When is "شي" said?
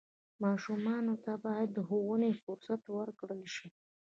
3.55-3.67